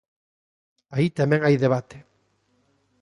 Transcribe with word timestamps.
Aí 0.95 1.07
tamén 1.19 1.41
hai 1.43 1.55
debate. 1.65 1.97